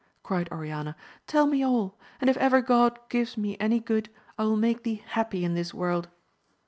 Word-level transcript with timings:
cried 0.23 0.51
Oriana, 0.51 0.95
tell 1.27 1.45
me 1.45 1.63
aU, 1.63 1.93
and 2.19 2.27
if 2.27 2.35
ever 2.37 2.59
God 2.59 2.97
gives 3.07 3.37
me 3.37 3.55
any 3.59 3.79
good, 3.79 4.09
I 4.35 4.45
will 4.45 4.57
make 4.57 4.81
thee 4.81 5.03
happy 5.05 5.45
in 5.45 5.53
this 5.53 5.75
world. 5.75 6.07